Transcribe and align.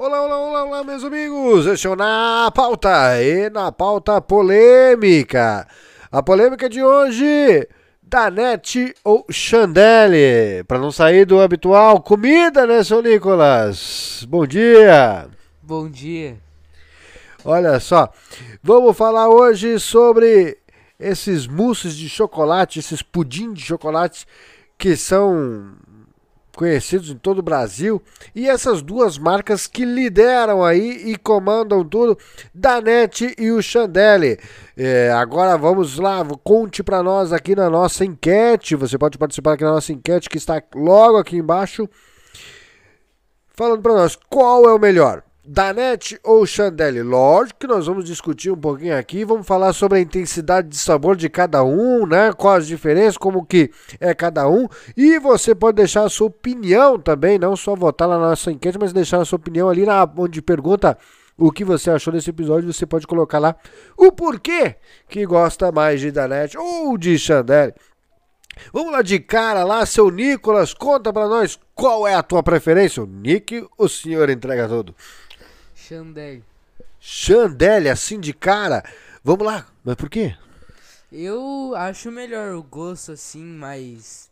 Olá, 0.00 0.22
olá, 0.22 0.38
olá, 0.38 0.64
olá, 0.64 0.84
meus 0.84 1.02
amigos! 1.02 1.66
Este 1.66 1.88
é 1.88 1.90
o 1.90 1.96
Na 1.96 2.52
Pauta 2.54 3.20
e 3.20 3.50
na 3.50 3.72
pauta 3.72 4.20
polêmica. 4.20 5.66
A 6.12 6.22
polêmica 6.22 6.68
de 6.68 6.80
hoje, 6.80 7.68
Danete 8.00 8.94
ou 9.02 9.26
Chandelle? 9.28 10.62
Para 10.68 10.78
não 10.78 10.92
sair 10.92 11.24
do 11.24 11.40
habitual, 11.40 12.00
comida, 12.00 12.64
né, 12.64 12.84
seu 12.84 13.02
Nicolas? 13.02 14.24
Bom 14.28 14.46
dia! 14.46 15.26
Bom 15.60 15.90
dia. 15.90 16.38
Olha 17.44 17.80
só, 17.80 18.08
vamos 18.62 18.96
falar 18.96 19.28
hoje 19.28 19.80
sobre 19.80 20.58
esses 20.96 21.48
mousses 21.48 21.96
de 21.96 22.08
chocolate, 22.08 22.78
esses 22.78 23.02
pudim 23.02 23.52
de 23.52 23.62
chocolate 23.62 24.28
que 24.78 24.94
são 24.96 25.72
conhecidos 26.58 27.08
em 27.08 27.16
todo 27.16 27.38
o 27.38 27.42
Brasil, 27.42 28.02
e 28.34 28.48
essas 28.48 28.82
duas 28.82 29.16
marcas 29.16 29.68
que 29.68 29.84
lideram 29.84 30.64
aí 30.64 31.12
e 31.12 31.16
comandam 31.16 31.84
tudo, 31.84 32.18
Danete 32.52 33.32
e 33.38 33.52
o 33.52 33.62
Chandelle. 33.62 34.40
É, 34.76 35.12
agora 35.12 35.56
vamos 35.56 36.00
lá, 36.00 36.26
conte 36.42 36.82
para 36.82 37.00
nós 37.00 37.32
aqui 37.32 37.54
na 37.54 37.70
nossa 37.70 38.04
enquete, 38.04 38.74
você 38.74 38.98
pode 38.98 39.16
participar 39.16 39.52
aqui 39.52 39.62
na 39.62 39.70
nossa 39.70 39.92
enquete 39.92 40.28
que 40.28 40.36
está 40.36 40.60
logo 40.74 41.16
aqui 41.16 41.36
embaixo, 41.36 41.88
falando 43.54 43.80
para 43.80 43.94
nós 43.94 44.18
qual 44.28 44.68
é 44.68 44.74
o 44.74 44.80
melhor. 44.80 45.27
Danete 45.50 46.20
ou 46.22 46.44
Chandelle? 46.44 47.00
Lógico 47.00 47.60
que 47.60 47.66
nós 47.66 47.86
vamos 47.86 48.04
discutir 48.04 48.50
um 48.50 48.56
pouquinho 48.56 48.94
aqui, 48.94 49.24
vamos 49.24 49.46
falar 49.46 49.72
sobre 49.72 49.96
a 49.96 50.00
intensidade 50.02 50.68
de 50.68 50.76
sabor 50.76 51.16
de 51.16 51.26
cada 51.30 51.64
um, 51.64 52.06
né? 52.06 52.34
Quais 52.34 52.64
as 52.64 52.66
diferenças, 52.66 53.16
como 53.16 53.46
que 53.46 53.70
é 53.98 54.12
cada 54.12 54.46
um. 54.46 54.68
E 54.94 55.18
você 55.18 55.54
pode 55.54 55.76
deixar 55.76 56.04
a 56.04 56.10
sua 56.10 56.26
opinião 56.26 56.98
também, 56.98 57.38
não 57.38 57.56
só 57.56 57.74
votar 57.74 58.06
lá 58.06 58.18
na 58.18 58.28
nossa 58.28 58.52
enquete, 58.52 58.76
mas 58.78 58.92
deixar 58.92 59.22
a 59.22 59.24
sua 59.24 59.36
opinião 59.36 59.70
ali 59.70 59.86
na, 59.86 60.06
onde 60.18 60.42
pergunta 60.42 60.98
o 61.38 61.50
que 61.50 61.64
você 61.64 61.90
achou 61.90 62.12
desse 62.12 62.28
episódio. 62.28 62.70
Você 62.70 62.84
pode 62.84 63.06
colocar 63.06 63.38
lá 63.38 63.56
o 63.96 64.12
porquê 64.12 64.76
que 65.08 65.24
gosta 65.24 65.72
mais 65.72 65.98
de 65.98 66.10
Danete 66.10 66.58
ou 66.58 66.98
de 66.98 67.18
Chandelle. 67.18 67.72
Vamos 68.70 68.92
lá 68.92 69.00
de 69.00 69.18
cara 69.18 69.64
lá, 69.64 69.86
seu 69.86 70.10
Nicolas, 70.10 70.74
conta 70.74 71.10
para 71.10 71.26
nós 71.26 71.58
qual 71.74 72.06
é 72.06 72.14
a 72.14 72.22
tua 72.22 72.42
preferência. 72.42 73.02
O 73.02 73.06
Nick, 73.06 73.66
o 73.78 73.88
senhor 73.88 74.28
entrega 74.28 74.68
tudo. 74.68 74.94
Chandelle. 75.88 76.44
Chandelle, 77.00 77.88
assim 77.88 78.20
de 78.20 78.32
cara. 78.32 78.82
Vamos 79.24 79.46
lá, 79.46 79.66
mas 79.84 79.94
por 79.96 80.08
quê? 80.10 80.36
Eu 81.10 81.72
acho 81.76 82.10
melhor 82.10 82.54
o 82.54 82.62
gosto 82.62 83.12
assim, 83.12 83.42
mais 83.42 84.28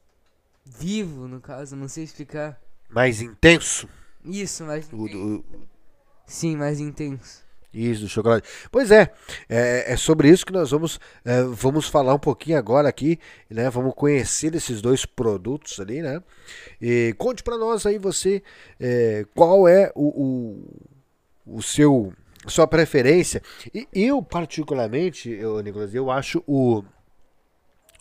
vivo, 0.65 1.27
no 1.27 1.41
caso, 1.41 1.75
não 1.77 1.89
sei 1.89 2.05
explicar. 2.05 2.61
Mais 2.91 3.21
intenso? 3.23 3.89
Isso, 4.25 4.65
mais 4.65 4.87
O, 4.93 5.07
intenso. 5.07 5.19
do- 5.19 5.45
Sim, 6.27 6.57
mais 6.57 6.81
intenso. 6.81 7.45
isso, 7.73 8.03
do 8.03 8.09
chocolate. 8.09 8.49
Pois 8.71 8.91
é, 8.91 9.13
é, 9.49 9.93
é 9.93 9.97
sobre 9.97 10.29
isso 10.29 10.45
que 10.45 10.53
nós 10.53 10.71
vamos, 10.71 10.99
é, 11.25 11.43
vamos 11.45 11.89
falar 11.89 12.15
um 12.15 12.19
pouquinho 12.19 12.59
agora 12.59 12.89
aqui, 12.89 13.19
né? 13.49 13.71
Vamos 13.71 13.95
conhecer 13.95 14.55
esses 14.55 14.83
dois 14.83 15.07
produtos 15.07 15.79
ali, 15.81 16.03
né? 16.03 16.23
E 16.81 17.15
conte 17.17 17.43
pra 17.43 17.57
nós 17.57 17.87
aí 17.87 17.99
você 17.99 18.43
é, 18.81 19.25
qual 19.35 19.67
é 19.69 19.91
o, 19.95 20.09
o, 20.09 20.87
o 21.47 21.63
seu 21.63 22.13
sua 22.47 22.67
preferência. 22.67 23.43
E 23.75 23.89
eu 23.93 24.23
particularmente, 24.23 25.31
eu, 25.31 25.61
Nicolas, 25.61 25.95
eu 25.95 26.11
acho 26.11 26.43
o 26.47 26.83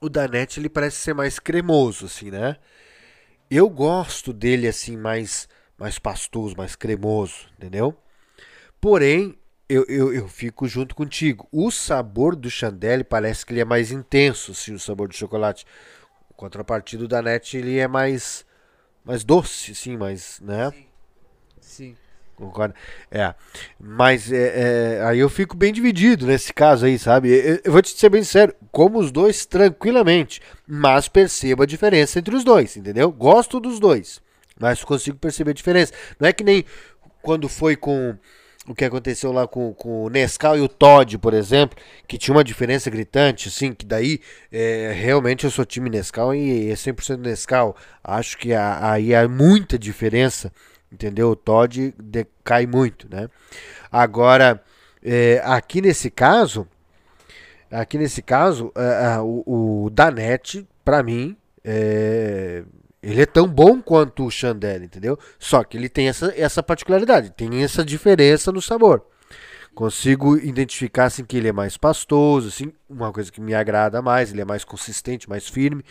o 0.02 0.10
Danete 0.10 0.60
ele 0.60 0.70
parece 0.70 0.98
ser 0.98 1.14
mais 1.14 1.40
cremoso, 1.40 2.06
assim, 2.06 2.30
né? 2.30 2.58
Eu 3.50 3.70
gosto 3.70 4.34
dele 4.34 4.68
assim 4.68 4.98
mais 4.98 5.48
mais 5.78 6.00
pastoso, 6.00 6.56
mais 6.58 6.76
cremoso, 6.76 7.48
entendeu? 7.58 7.96
Porém, 8.80 9.38
eu, 9.68 9.84
eu, 9.88 10.14
eu 10.14 10.28
fico 10.28 10.68
junto 10.68 10.96
contigo. 10.96 11.48
O 11.52 11.70
sabor 11.72 12.36
do 12.36 12.50
Chandelle 12.50 13.04
parece 13.04 13.46
que 13.46 13.52
ele 13.52 13.62
é 13.62 13.66
mais 13.66 13.92
intenso, 13.92 14.52
assim, 14.52 14.74
o 14.74 14.80
sabor 14.80 15.08
do 15.08 15.16
chocolate. 15.16 15.66
O 16.30 16.34
contrapartido 16.34 17.04
do 17.04 17.10
Danete, 17.10 17.58
ele 17.58 17.78
é 17.78 17.88
mais 17.88 18.46
mais 19.04 19.24
doce, 19.24 19.72
assim, 19.72 19.98
mais, 19.98 20.40
né? 20.42 20.72
Sim. 21.60 21.96
Concorda? 22.36 22.76
É. 23.10 23.34
Mas 23.80 24.32
é, 24.32 25.00
é, 25.00 25.06
aí 25.06 25.20
eu 25.20 25.30
fico 25.30 25.56
bem 25.56 25.72
dividido 25.72 26.26
nesse 26.28 26.54
caso 26.54 26.86
aí, 26.86 27.00
sabe? 27.00 27.30
Eu, 27.30 27.62
eu 27.64 27.72
vou 27.72 27.82
te 27.82 27.90
ser 27.90 28.10
bem 28.10 28.24
sincero, 28.24 28.54
como 28.72 29.00
os 29.00 29.12
dois 29.12 29.46
tranquilamente, 29.46 30.42
mas 30.68 31.08
percebo 31.08 31.64
a 31.64 31.66
diferença 31.66 32.20
entre 32.20 32.36
os 32.36 32.44
dois, 32.44 32.76
entendeu? 32.76 33.12
Gosto 33.12 33.60
dos 33.60 33.80
dois, 33.80 34.22
mas 34.60 34.84
consigo 34.84 35.18
perceber 35.18 35.52
a 35.52 35.54
diferença. 35.54 35.94
Não 36.20 36.28
é 36.28 36.34
que 36.34 36.44
nem 36.44 36.66
quando 37.22 37.48
foi 37.48 37.76
com 37.76 38.18
o 38.68 38.74
que 38.74 38.84
aconteceu 38.84 39.32
lá 39.32 39.48
com, 39.48 39.74
com 39.74 40.04
o 40.04 40.10
Nescau 40.10 40.58
e 40.58 40.62
o 40.62 40.68
Todd, 40.68 41.18
por 41.20 41.34
exemplo, 41.34 41.78
que 42.08 42.18
tinha 42.18 42.36
uma 42.36 42.44
diferença 42.44 42.90
gritante, 42.90 43.48
assim, 43.48 43.74
que 43.74 43.86
daí 43.86 44.20
é, 44.52 44.92
realmente 44.96 45.46
eu 45.46 45.52
sou 45.52 45.66
time 45.66 45.90
Nescau 45.90 46.34
e 46.34 46.70
é 46.70 46.74
100% 46.74 47.18
Nescau. 47.18 47.76
Acho 48.04 48.38
que 48.38 48.54
aí 48.54 49.14
há 49.14 49.28
muita 49.28 49.78
diferença, 49.78 50.52
entendeu? 50.96 51.30
O 51.30 51.36
Todd 51.36 51.94
decai 52.02 52.66
muito, 52.66 53.08
né? 53.14 53.30
Agora, 53.92 54.62
é, 55.04 55.42
aqui 55.46 55.82
nesse 55.82 56.10
caso, 56.10 56.68
aqui 57.70 57.98
nesse 57.98 58.22
caso, 58.22 58.72
é, 58.76 59.16
é, 59.16 59.20
o, 59.20 59.86
o 59.86 59.90
Danete, 59.92 60.68
pra 60.84 61.04
mim, 61.04 61.38
é, 61.64 62.64
ele 63.04 63.22
é 63.22 63.26
tão 63.26 63.48
bom 63.48 63.82
quanto 63.82 64.26
o 64.26 64.32
Chandelle, 64.32 64.86
entendeu? 64.86 65.20
Só 65.38 65.64
que 65.64 65.78
ele 65.78 65.90
tem 65.90 66.08
essa, 66.08 66.34
essa 66.36 66.64
particularidade, 66.64 67.32
tem 67.32 67.64
essa 67.64 67.86
diferença 67.86 68.52
no 68.52 68.62
sabor. 68.62 69.06
Consigo 69.76 70.38
identificar 70.38 71.06
assim 71.06 71.26
que 71.26 71.36
ele 71.36 71.50
é 71.50 71.52
mais 71.52 71.76
pastoso, 71.76 72.48
assim, 72.48 72.72
uma 72.90 73.12
coisa 73.12 73.30
que 73.30 73.42
me 73.42 73.54
agrada 73.54 74.02
mais, 74.02 74.32
ele 74.32 74.40
é 74.40 74.46
mais 74.46 74.64
consistente, 74.64 75.30
mais 75.30 75.50
firme, 75.50 75.84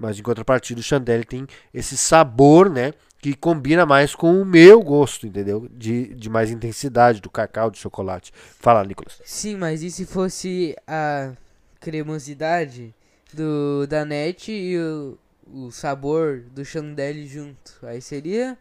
mas 0.00 0.18
em 0.18 0.22
contrapartida 0.22 0.80
o 0.80 0.82
Chandelle 0.82 1.24
tem 1.24 1.46
esse 1.72 1.96
sabor, 1.96 2.70
né, 2.70 2.92
que 3.18 3.34
combina 3.34 3.84
mais 3.84 4.14
com 4.14 4.40
o 4.40 4.44
meu 4.44 4.82
gosto, 4.82 5.26
entendeu? 5.26 5.68
De, 5.70 6.14
de 6.14 6.30
mais 6.30 6.50
intensidade 6.50 7.20
do 7.20 7.28
cacau, 7.28 7.70
do 7.70 7.76
chocolate. 7.76 8.32
Fala, 8.58 8.82
Nicolas. 8.82 9.20
Sim, 9.24 9.56
mas 9.56 9.82
e 9.82 9.90
se 9.90 10.06
fosse 10.06 10.74
a 10.86 11.32
cremosidade 11.78 12.94
do 13.34 13.86
Danete 13.86 14.50
e 14.50 14.78
o, 14.78 15.18
o 15.52 15.70
sabor 15.70 16.42
do 16.54 16.64
Chandelle 16.64 17.26
junto? 17.26 17.78
Aí 17.82 18.00
seria. 18.00 18.56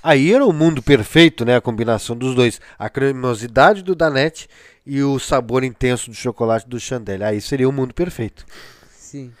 Aí 0.00 0.32
era 0.32 0.46
o 0.46 0.52
mundo 0.52 0.80
perfeito, 0.80 1.44
né? 1.44 1.56
A 1.56 1.60
combinação 1.60 2.16
dos 2.16 2.34
dois. 2.34 2.60
A 2.78 2.88
cremosidade 2.88 3.82
do 3.82 3.94
Danette 3.94 4.48
e 4.86 5.02
o 5.02 5.18
sabor 5.18 5.64
intenso 5.64 6.10
do 6.10 6.16
chocolate 6.16 6.68
do 6.68 6.78
Chandelle. 6.78 7.24
Aí 7.24 7.40
seria 7.40 7.68
o 7.68 7.72
mundo 7.72 7.92
perfeito. 7.92 8.46
Sim. 8.90 9.32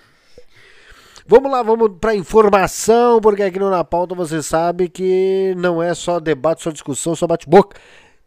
Vamos 1.26 1.50
lá, 1.50 1.62
vamos 1.62 1.90
para 1.98 2.14
informação, 2.14 3.18
porque 3.18 3.42
aqui 3.42 3.58
no 3.58 3.70
Na 3.70 3.82
Pauta 3.82 4.14
você 4.14 4.42
sabe 4.42 4.90
que 4.90 5.54
não 5.56 5.82
é 5.82 5.94
só 5.94 6.20
debate, 6.20 6.62
só 6.62 6.70
discussão, 6.70 7.14
só 7.16 7.26
bate-boca. 7.26 7.78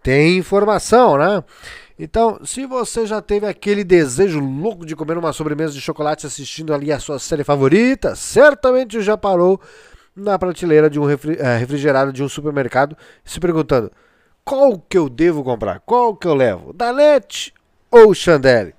Tem 0.02 0.38
informação, 0.38 1.16
né? 1.16 1.44
Então, 2.00 2.40
se 2.44 2.66
você 2.66 3.06
já 3.06 3.22
teve 3.22 3.46
aquele 3.46 3.84
desejo 3.84 4.40
louco 4.40 4.84
de 4.84 4.96
comer 4.96 5.16
uma 5.16 5.32
sobremesa 5.32 5.74
de 5.74 5.82
chocolate 5.82 6.26
assistindo 6.26 6.74
ali 6.74 6.92
a 6.92 6.98
sua 6.98 7.20
série 7.20 7.44
favorita, 7.44 8.16
certamente 8.16 9.00
já 9.02 9.16
parou 9.16 9.62
na 10.16 10.40
prateleira 10.40 10.90
de 10.90 11.00
um 11.00 11.08
eh, 11.08 11.58
refrigerado 11.60 12.12
de 12.12 12.24
um 12.24 12.30
supermercado 12.30 12.98
se 13.24 13.40
perguntando: 13.40 13.92
qual 14.44 14.76
que 14.90 14.98
eu 14.98 15.08
devo 15.08 15.44
comprar? 15.44 15.82
Qual 15.82 16.16
que 16.16 16.28
eu 16.28 16.34
levo? 16.34 16.74
Danette 16.74 17.54
ou 17.92 18.12
Chandelle? 18.16 18.74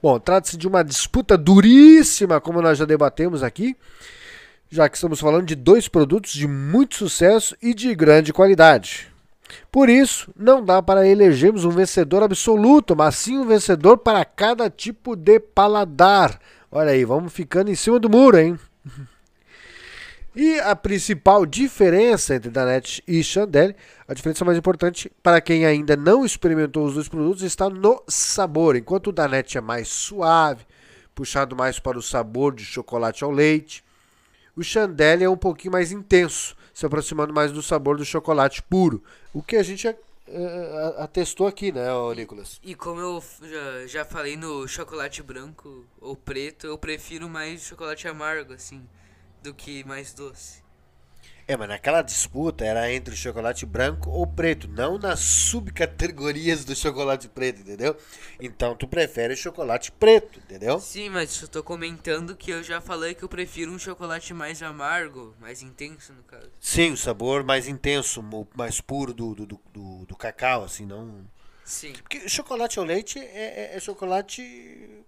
Bom, 0.00 0.18
trata-se 0.20 0.56
de 0.56 0.68
uma 0.68 0.84
disputa 0.84 1.36
duríssima, 1.36 2.40
como 2.40 2.62
nós 2.62 2.78
já 2.78 2.84
debatemos 2.84 3.42
aqui, 3.42 3.76
já 4.70 4.88
que 4.88 4.96
estamos 4.96 5.18
falando 5.18 5.46
de 5.46 5.56
dois 5.56 5.88
produtos 5.88 6.32
de 6.32 6.46
muito 6.46 6.94
sucesso 6.94 7.56
e 7.60 7.74
de 7.74 7.94
grande 7.94 8.32
qualidade. 8.32 9.08
Por 9.72 9.88
isso, 9.88 10.30
não 10.36 10.64
dá 10.64 10.82
para 10.82 11.06
elegermos 11.06 11.64
um 11.64 11.70
vencedor 11.70 12.22
absoluto, 12.22 12.94
mas 12.94 13.16
sim 13.16 13.38
um 13.38 13.46
vencedor 13.46 13.98
para 13.98 14.24
cada 14.24 14.70
tipo 14.70 15.16
de 15.16 15.40
paladar. 15.40 16.38
Olha 16.70 16.92
aí, 16.92 17.04
vamos 17.04 17.32
ficando 17.32 17.70
em 17.70 17.74
cima 17.74 17.98
do 17.98 18.10
muro, 18.10 18.38
hein? 18.38 18.58
E 20.40 20.60
a 20.60 20.76
principal 20.76 21.44
diferença 21.44 22.36
entre 22.36 22.48
Danette 22.48 23.02
e 23.08 23.24
Chandelle, 23.24 23.74
a 24.06 24.14
diferença 24.14 24.44
mais 24.44 24.56
importante 24.56 25.10
para 25.20 25.40
quem 25.40 25.66
ainda 25.66 25.96
não 25.96 26.24
experimentou 26.24 26.86
os 26.86 26.94
dois 26.94 27.08
produtos, 27.08 27.42
está 27.42 27.68
no 27.68 28.00
sabor. 28.06 28.76
Enquanto 28.76 29.08
o 29.08 29.12
Danette 29.12 29.58
é 29.58 29.60
mais 29.60 29.88
suave, 29.88 30.64
puxado 31.12 31.56
mais 31.56 31.80
para 31.80 31.98
o 31.98 32.02
sabor 32.02 32.54
de 32.54 32.64
chocolate 32.64 33.24
ao 33.24 33.32
leite, 33.32 33.84
o 34.54 34.62
Chandelle 34.62 35.24
é 35.24 35.28
um 35.28 35.36
pouquinho 35.36 35.72
mais 35.72 35.90
intenso, 35.90 36.56
se 36.72 36.86
aproximando 36.86 37.34
mais 37.34 37.50
do 37.50 37.60
sabor 37.60 37.96
do 37.96 38.04
chocolate 38.04 38.62
puro. 38.62 39.02
O 39.34 39.42
que 39.42 39.56
a 39.56 39.62
gente 39.64 39.88
eh, 39.88 39.96
eh, 40.28 40.94
atestou 40.98 41.48
aqui, 41.48 41.72
né, 41.72 41.88
Nicolas? 42.14 42.60
E 42.62 42.76
como 42.76 43.00
eu 43.00 43.20
já, 43.42 43.86
já 43.88 44.04
falei 44.04 44.36
no 44.36 44.68
chocolate 44.68 45.20
branco 45.20 45.84
ou 46.00 46.14
preto, 46.14 46.68
eu 46.68 46.78
prefiro 46.78 47.28
mais 47.28 47.62
chocolate 47.62 48.06
amargo, 48.06 48.52
assim, 48.52 48.86
do 49.48 49.54
que 49.54 49.84
mais 49.84 50.12
doce. 50.12 50.62
É, 51.46 51.56
mas 51.56 51.66
naquela 51.68 52.02
disputa 52.02 52.62
era 52.62 52.92
entre 52.92 53.14
o 53.14 53.16
chocolate 53.16 53.64
branco 53.64 54.10
ou 54.10 54.26
preto, 54.26 54.68
não 54.68 54.98
nas 54.98 55.20
subcategorias 55.20 56.62
do 56.62 56.76
chocolate 56.76 57.26
preto, 57.26 57.62
entendeu? 57.62 57.96
Então 58.38 58.76
tu 58.76 58.86
prefere 58.86 59.34
chocolate 59.34 59.90
preto, 59.90 60.38
entendeu? 60.40 60.78
Sim, 60.78 61.08
mas 61.08 61.40
eu 61.40 61.48
tô 61.48 61.62
comentando 61.62 62.36
que 62.36 62.50
eu 62.50 62.62
já 62.62 62.82
falei 62.82 63.14
que 63.14 63.22
eu 63.22 63.30
prefiro 63.30 63.72
um 63.72 63.78
chocolate 63.78 64.34
mais 64.34 64.62
amargo, 64.62 65.34
mais 65.40 65.62
intenso 65.62 66.12
no 66.12 66.22
caso. 66.22 66.50
Sim, 66.60 66.92
o 66.92 66.96
sabor 66.98 67.42
mais 67.42 67.66
intenso, 67.66 68.22
mais 68.54 68.78
puro 68.82 69.14
do, 69.14 69.34
do, 69.34 69.46
do, 69.46 70.04
do- 70.04 70.16
cacau, 70.16 70.64
assim, 70.64 70.84
não. 70.84 71.24
Sim. 71.64 71.94
Porque 71.94 72.28
chocolate 72.28 72.78
ao 72.78 72.84
leite 72.84 73.18
é, 73.18 73.70
é- 73.72 73.76
é 73.76 73.80
chocolate 73.80 75.02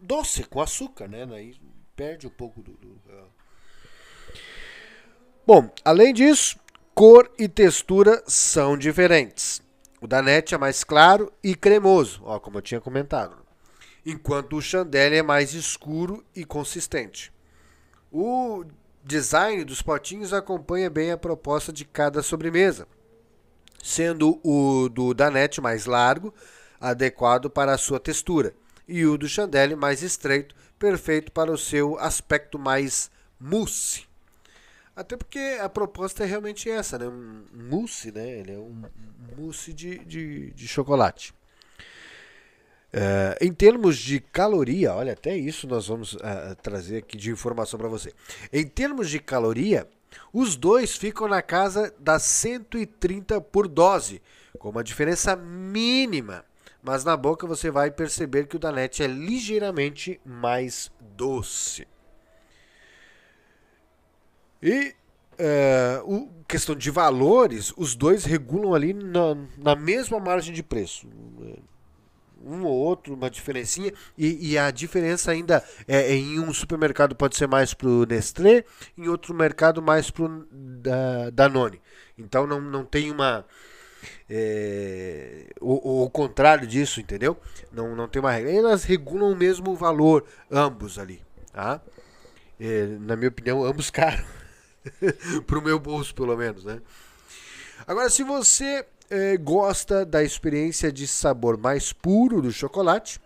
doce, 0.00 0.42
com 0.42 0.60
açúcar, 0.60 1.06
né? 1.06 1.22
Aí 1.32 1.54
perde 1.94 2.26
um 2.26 2.30
pouco 2.30 2.60
do. 2.60 2.72
do-. 2.72 3.35
Bom, 5.46 5.70
além 5.84 6.12
disso, 6.12 6.58
cor 6.94 7.30
e 7.38 7.48
textura 7.48 8.22
são 8.26 8.76
diferentes. 8.76 9.62
O 10.00 10.06
da 10.06 10.20
NET 10.20 10.54
é 10.54 10.58
mais 10.58 10.82
claro 10.82 11.32
e 11.42 11.54
cremoso, 11.54 12.22
ó, 12.24 12.38
como 12.38 12.58
eu 12.58 12.62
tinha 12.62 12.80
comentado. 12.80 13.36
Enquanto 14.04 14.56
o 14.56 14.62
Chandelle 14.62 15.16
é 15.16 15.22
mais 15.22 15.54
escuro 15.54 16.24
e 16.34 16.44
consistente. 16.44 17.32
O 18.12 18.64
design 19.04 19.64
dos 19.64 19.82
potinhos 19.82 20.32
acompanha 20.32 20.90
bem 20.90 21.12
a 21.12 21.16
proposta 21.16 21.72
de 21.72 21.84
cada 21.84 22.22
sobremesa 22.22 22.86
sendo 23.86 24.40
o 24.42 24.88
do 24.88 25.14
Danette 25.14 25.60
mais 25.60 25.86
largo, 25.86 26.34
adequado 26.80 27.48
para 27.48 27.72
a 27.72 27.78
sua 27.78 28.00
textura, 28.00 28.52
e 28.86 29.06
o 29.06 29.16
do 29.16 29.28
Chandelle 29.28 29.76
mais 29.76 30.02
estreito, 30.02 30.56
perfeito 30.76 31.30
para 31.30 31.52
o 31.52 31.56
seu 31.56 31.96
aspecto 31.98 32.58
mais 32.58 33.08
mousse. 33.38 34.05
Até 34.96 35.14
porque 35.14 35.58
a 35.60 35.68
proposta 35.68 36.24
é 36.24 36.26
realmente 36.26 36.70
essa, 36.70 36.98
né? 36.98 37.06
Um 37.06 37.44
mousse, 37.52 38.10
né? 38.10 38.26
Ele 38.38 38.52
é 38.52 38.58
um 38.58 38.82
mousse 39.36 39.74
de, 39.74 39.98
de, 39.98 40.50
de 40.52 40.66
chocolate. 40.66 41.34
É, 42.90 43.36
em 43.42 43.52
termos 43.52 43.98
de 43.98 44.20
caloria, 44.20 44.94
olha, 44.94 45.12
até 45.12 45.36
isso 45.36 45.66
nós 45.66 45.86
vamos 45.86 46.16
ah, 46.22 46.56
trazer 46.62 46.98
aqui 46.98 47.18
de 47.18 47.30
informação 47.30 47.78
para 47.78 47.88
você. 47.88 48.10
Em 48.50 48.66
termos 48.66 49.10
de 49.10 49.20
caloria, 49.20 49.86
os 50.32 50.56
dois 50.56 50.96
ficam 50.96 51.28
na 51.28 51.42
casa 51.42 51.94
das 51.98 52.22
130 52.22 53.38
por 53.42 53.68
dose, 53.68 54.22
com 54.58 54.70
uma 54.70 54.82
diferença 54.82 55.36
mínima. 55.36 56.42
Mas 56.82 57.04
na 57.04 57.18
boca 57.18 57.46
você 57.46 57.70
vai 57.70 57.90
perceber 57.90 58.46
que 58.46 58.56
o 58.56 58.58
Danette 58.58 59.02
é 59.02 59.06
ligeiramente 59.06 60.18
mais 60.24 60.90
doce. 61.00 61.86
E 64.62 64.94
é, 65.38 66.00
o, 66.04 66.28
questão 66.48 66.74
de 66.74 66.90
valores, 66.90 67.72
os 67.76 67.94
dois 67.94 68.24
regulam 68.24 68.74
ali 68.74 68.92
na, 68.92 69.36
na 69.58 69.76
mesma 69.76 70.18
margem 70.18 70.54
de 70.54 70.62
preço 70.62 71.08
um 72.46 72.64
ou 72.64 72.74
outro, 72.74 73.12
uma 73.14 73.28
diferencinha, 73.28 73.92
e, 74.16 74.52
e 74.52 74.58
a 74.58 74.70
diferença 74.70 75.32
ainda 75.32 75.62
é, 75.86 76.12
é 76.12 76.14
em 76.14 76.38
um 76.38 76.52
supermercado 76.54 77.14
pode 77.14 77.36
ser 77.36 77.48
mais 77.48 77.74
pro 77.74 78.06
Nestlé, 78.06 78.64
em 78.96 79.08
outro 79.08 79.34
mercado 79.34 79.82
mais 79.82 80.10
pro 80.10 80.46
da, 80.50 81.30
Danone. 81.30 81.80
Então 82.16 82.46
não, 82.46 82.60
não 82.60 82.84
tem 82.84 83.10
uma. 83.10 83.44
É, 84.30 85.46
o, 85.60 86.04
o 86.04 86.10
contrário 86.10 86.66
disso, 86.66 87.00
entendeu? 87.00 87.36
Não, 87.72 87.96
não 87.96 88.06
tem 88.06 88.20
uma 88.20 88.30
regra. 88.30 88.52
Elas 88.52 88.84
regulam 88.84 89.32
o 89.32 89.36
mesmo 89.36 89.74
valor, 89.74 90.24
ambos 90.50 90.98
ali. 90.98 91.20
Tá? 91.52 91.80
É, 92.60 92.86
na 93.00 93.16
minha 93.16 93.28
opinião, 93.28 93.64
ambos 93.64 93.90
caros. 93.90 94.24
pro 95.46 95.62
meu 95.62 95.78
bolso, 95.78 96.14
pelo 96.14 96.36
menos, 96.36 96.64
né? 96.64 96.80
Agora, 97.86 98.08
se 98.10 98.22
você 98.22 98.86
eh, 99.10 99.36
gosta 99.36 100.04
da 100.04 100.22
experiência 100.22 100.90
de 100.90 101.06
sabor 101.06 101.56
mais 101.56 101.92
puro 101.92 102.42
do 102.42 102.50
chocolate, 102.50 103.20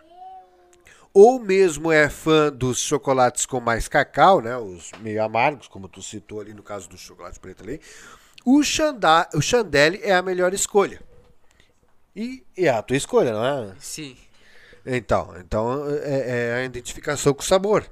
ou 1.13 1.39
mesmo 1.39 1.91
é 1.91 2.09
fã 2.09 2.51
dos 2.51 2.79
chocolates 2.79 3.45
com 3.45 3.59
mais 3.59 3.87
cacau, 3.87 4.41
né, 4.41 4.55
os 4.57 4.91
meio 4.99 5.23
amargos, 5.23 5.67
como 5.67 5.87
tu 5.87 6.01
citou 6.01 6.39
ali 6.39 6.53
no 6.53 6.63
caso 6.63 6.89
do 6.89 6.97
chocolate 6.97 7.39
preto 7.39 7.63
ali, 7.63 7.81
o, 8.45 8.63
Xanda, 8.63 9.27
o 9.33 9.41
Chandelle 9.41 9.99
é 10.03 10.13
a 10.13 10.21
melhor 10.21 10.53
escolha. 10.53 11.01
E 12.15 12.43
é 12.57 12.69
a 12.69 12.81
tua 12.81 12.97
escolha, 12.97 13.33
não 13.33 13.45
é? 13.45 13.75
Sim. 13.79 14.17
Então, 14.85 15.33
então 15.39 15.87
é, 15.89 16.49
é 16.49 16.53
a 16.55 16.63
identificação 16.63 17.33
com 17.33 17.41
o 17.41 17.45
sabor. 17.45 17.85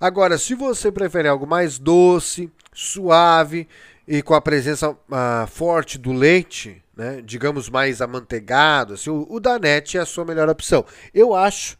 Agora, 0.00 0.38
se 0.38 0.54
você 0.54 0.90
prefere 0.90 1.28
algo 1.28 1.46
mais 1.46 1.78
doce, 1.78 2.50
suave 2.72 3.68
e 4.06 4.22
com 4.22 4.34
a 4.34 4.40
presença 4.40 4.96
ah, 5.10 5.46
forte 5.50 5.98
do 5.98 6.12
leite, 6.12 6.82
né, 6.96 7.22
digamos 7.24 7.68
mais 7.68 8.00
amanteigado, 8.00 8.94
assim, 8.94 9.10
o, 9.10 9.26
o 9.28 9.40
Danette 9.40 9.96
é 9.96 10.00
a 10.00 10.06
sua 10.06 10.24
melhor 10.24 10.48
opção. 10.48 10.84
Eu 11.12 11.34
acho 11.34 11.78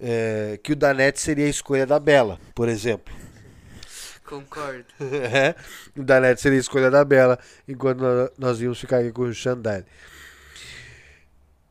é, 0.00 0.58
que 0.62 0.72
o 0.72 0.76
Danette 0.76 1.20
seria 1.20 1.46
a 1.46 1.50
escolha 1.50 1.86
da 1.86 1.98
Bela, 1.98 2.38
por 2.54 2.68
exemplo. 2.68 3.14
Concordo. 4.24 4.86
É, 5.00 5.54
o 5.96 6.02
Danette 6.02 6.40
seria 6.40 6.58
a 6.58 6.60
escolha 6.60 6.90
da 6.90 7.04
Bela, 7.04 7.38
enquanto 7.66 8.00
nós, 8.00 8.30
nós 8.38 8.60
íamos 8.60 8.80
ficar 8.80 8.98
aqui 8.98 9.12
com 9.12 9.22
o 9.22 9.32
Chandelle. 9.32 9.86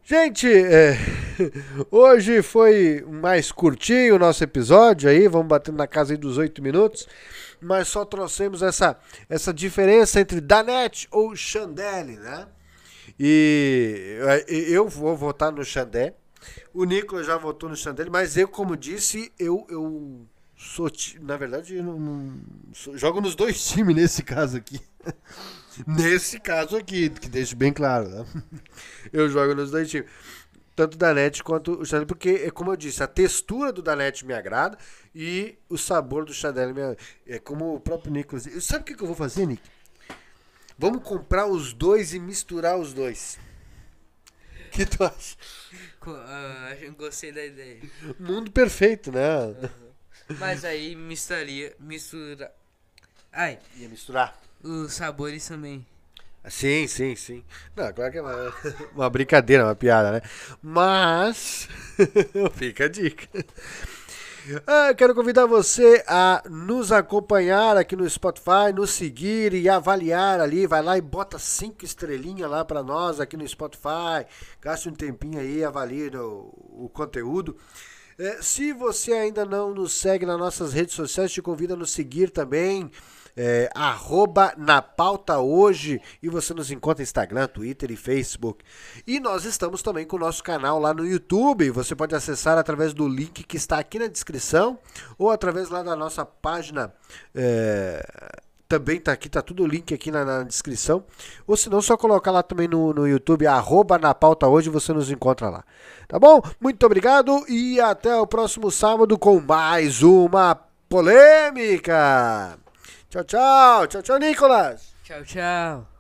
Gente, 0.07 0.47
é, 0.47 0.95
hoje 1.89 2.43
foi 2.43 3.03
mais 3.09 3.51
curtinho 3.51 4.17
o 4.17 4.19
nosso 4.19 4.43
episódio 4.43 5.09
aí, 5.09 5.27
vamos 5.27 5.47
batendo 5.47 5.77
na 5.77 5.87
casa 5.87 6.15
dos 6.15 6.37
8 6.37 6.61
minutos, 6.61 7.07
mas 7.59 7.87
só 7.87 8.05
trouxemos 8.05 8.61
essa, 8.61 8.99
essa 9.27 9.51
diferença 9.51 10.19
entre 10.19 10.39
Danette 10.39 11.07
ou 11.09 11.35
Chandelle, 11.35 12.17
né? 12.17 12.47
E 13.19 14.19
eu 14.69 14.87
vou 14.87 15.17
votar 15.17 15.51
no 15.51 15.65
Chandelle, 15.65 16.13
o 16.71 16.83
Nicolas 16.83 17.25
já 17.25 17.35
votou 17.35 17.67
no 17.67 17.75
Chandelle, 17.75 18.11
mas 18.11 18.37
eu, 18.37 18.47
como 18.47 18.77
disse, 18.77 19.33
eu, 19.39 19.65
eu 19.71 20.23
sou, 20.55 20.87
na 21.19 21.35
verdade, 21.35 21.77
eu 21.77 21.83
não, 21.83 22.39
jogo 22.93 23.21
nos 23.21 23.33
dois 23.33 23.57
times 23.65 23.95
nesse 23.95 24.21
caso 24.21 24.55
aqui. 24.55 24.79
Nesse 25.85 26.39
caso 26.39 26.77
aqui, 26.77 27.09
que 27.09 27.27
deixe 27.27 27.55
bem 27.55 27.73
claro, 27.73 28.07
né? 28.07 28.25
Eu 29.11 29.29
jogo 29.29 29.53
nos 29.55 29.71
dois 29.71 29.89
times. 29.89 30.09
Tanto 30.75 30.95
o 30.95 30.97
Danete 30.97 31.41
quanto 31.41 31.79
o 31.79 31.85
Chanel, 31.85 32.05
porque, 32.05 32.29
é 32.45 32.51
como 32.51 32.69
eu 32.69 32.75
disse, 32.75 33.01
a 33.01 33.07
textura 33.07 33.71
do 33.71 33.81
Danete 33.81 34.25
me 34.25 34.33
agrada 34.33 34.77
e 35.15 35.57
o 35.69 35.77
sabor 35.77 36.25
do 36.25 36.33
Chanel 36.33 36.73
me 36.73 36.81
agrada. 36.81 36.97
É 37.25 37.39
como 37.39 37.75
o 37.75 37.79
próprio 37.79 38.11
Nicolas. 38.11 38.43
Sabe 38.61 38.81
o 38.81 38.85
que 38.85 38.93
que 38.93 39.01
eu 39.01 39.07
vou 39.07 39.15
fazer, 39.15 39.45
Nick? 39.45 39.63
Vamos 40.77 41.01
comprar 41.03 41.47
os 41.47 41.71
dois 41.73 42.13
e 42.13 42.19
misturar 42.19 42.77
os 42.77 42.93
dois. 42.93 43.39
O 44.67 44.69
que 44.71 44.85
tu 44.85 45.01
acha? 45.01 45.37
Eu 46.81 46.91
gostei 46.93 47.31
da 47.31 47.45
ideia. 47.45 47.81
Mundo 48.19 48.51
perfeito, 48.51 49.13
né? 49.13 49.21
Mas 50.37 50.65
aí 50.65 50.93
misturaria. 50.93 51.73
Mistura. 51.79 52.53
Ai, 53.31 53.59
Ia 53.77 53.87
misturar. 53.87 54.37
Os 54.65 54.93
sabores 54.93 55.47
também. 55.47 55.85
Sim, 56.47 56.87
sim, 56.87 57.15
sim. 57.15 57.43
Não, 57.75 57.91
claro 57.91 58.11
que 58.11 58.17
é 58.17 58.21
uma, 58.21 58.53
uma 58.93 59.09
brincadeira, 59.09 59.65
uma 59.65 59.75
piada, 59.75 60.11
né? 60.11 60.21
Mas 60.61 61.67
fica 62.53 62.85
a 62.85 62.87
dica. 62.87 63.27
Ah, 64.67 64.93
quero 64.93 65.15
convidar 65.15 65.47
você 65.47 66.03
a 66.07 66.43
nos 66.47 66.91
acompanhar 66.91 67.77
aqui 67.77 67.95
no 67.95 68.07
Spotify, 68.07 68.71
nos 68.75 68.91
seguir 68.91 69.53
e 69.55 69.67
avaliar 69.67 70.39
ali. 70.39 70.67
Vai 70.67 70.83
lá 70.83 70.95
e 70.97 71.01
bota 71.01 71.39
cinco 71.39 71.83
estrelinhas 71.83 72.49
lá 72.49 72.63
para 72.63 72.83
nós 72.83 73.19
aqui 73.19 73.35
no 73.35 73.47
Spotify. 73.47 74.25
Gaste 74.61 74.87
um 74.87 74.93
tempinho 74.93 75.39
aí, 75.39 75.63
avalie 75.63 76.11
o 76.15 76.89
conteúdo. 76.93 77.57
É, 78.17 78.41
se 78.41 78.71
você 78.71 79.11
ainda 79.13 79.45
não 79.45 79.73
nos 79.73 79.91
segue 79.93 80.25
nas 80.25 80.39
nossas 80.39 80.71
redes 80.71 80.95
sociais, 80.95 81.31
te 81.31 81.41
convido 81.41 81.73
a 81.73 81.77
nos 81.77 81.91
seguir 81.91 82.29
também. 82.29 82.89
É, 83.37 83.69
arroba 83.75 84.53
na 84.57 84.81
pauta 84.81 85.39
hoje 85.39 86.01
e 86.23 86.29
você 86.29 86.53
nos 86.53 86.71
encontra 86.71 87.03
Instagram, 87.03 87.47
Twitter 87.47 87.91
e 87.91 87.97
Facebook. 87.97 88.63
E 89.05 89.19
nós 89.19 89.43
estamos 89.43 89.81
também 89.81 90.05
com 90.05 90.15
o 90.15 90.19
nosso 90.19 90.41
canal 90.41 90.79
lá 90.79 90.93
no 90.93 91.05
YouTube. 91.05 91.69
Você 91.71 91.93
pode 91.93 92.15
acessar 92.15 92.57
através 92.57 92.93
do 92.93 93.05
link 93.09 93.43
que 93.43 93.57
está 93.57 93.77
aqui 93.77 93.99
na 93.99 94.07
descrição 94.07 94.79
ou 95.17 95.29
através 95.31 95.69
lá 95.69 95.83
da 95.83 95.97
nossa 95.97 96.23
página. 96.25 96.93
é, 97.33 98.01
também 98.67 98.99
tá 98.99 99.11
aqui, 99.11 99.29
tá 99.29 99.41
tudo 99.41 99.63
o 99.63 99.67
link 99.67 99.93
aqui 99.93 100.11
na, 100.11 100.25
na 100.25 100.43
descrição. 100.43 101.03
Ou 101.45 101.55
se 101.55 101.69
não, 101.69 101.81
só 101.81 101.95
colocar 101.97 102.31
lá 102.31 102.43
também 102.43 102.67
no, 102.67 102.93
no 102.93 103.07
YouTube, 103.07 103.47
arroba 103.47 103.97
na 103.97 104.13
pauta 104.13 104.47
hoje, 104.47 104.69
você 104.69 104.93
nos 104.93 105.11
encontra 105.11 105.49
lá. 105.49 105.63
Tá 106.07 106.19
bom? 106.19 106.41
Muito 106.59 106.85
obrigado 106.85 107.45
e 107.47 107.79
até 107.79 108.15
o 108.15 108.27
próximo 108.27 108.71
sábado 108.71 109.17
com 109.17 109.39
mais 109.39 110.01
uma 110.01 110.55
polêmica. 110.89 112.57
Tchau, 113.09 113.23
tchau. 113.23 113.87
Tchau, 113.87 114.01
tchau, 114.01 114.19
Nicolas. 114.19 114.93
Tchau, 115.03 115.23
tchau. 115.23 115.94